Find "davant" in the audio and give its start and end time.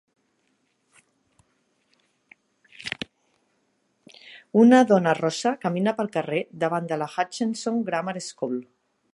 6.65-6.93